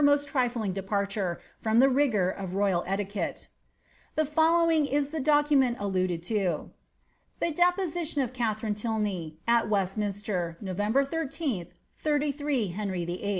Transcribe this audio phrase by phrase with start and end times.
[0.03, 3.49] most trifling departure from the rigour of royal etiquette.
[4.15, 6.69] The following is the document alluded to:^^
[7.39, 11.67] The deposition of Kt* ■ tharine Tylney, at Westminster, November 13th,
[11.99, 13.29] 33 Henry VIII.'